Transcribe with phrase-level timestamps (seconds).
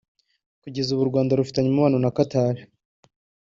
[0.61, 2.55] Kugeza ubu u Rwanda rufitanye umubano na Qatar